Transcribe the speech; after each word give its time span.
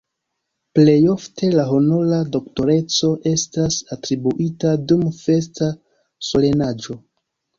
Plej 0.77 0.93
ofte 1.09 1.49
la 1.55 1.65
honora 1.71 2.21
doktoreco 2.35 3.11
estas 3.33 3.77
atribuita 3.97 4.73
dum 4.93 5.05
festa 5.21 5.71
solenaĵo. 6.31 6.99